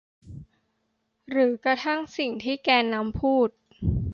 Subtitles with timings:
[1.29, 3.49] หรือกระทั่งสิ่งที่แกนนำพูด